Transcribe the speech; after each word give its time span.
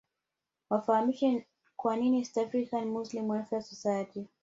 wafahamishwe 0.69 1.45
kwa 1.77 1.95
nini 1.95 2.17
East 2.19 2.37
African 2.37 2.85
Muslim 2.89 3.29
Welfare 3.29 3.63
Society 3.73 4.27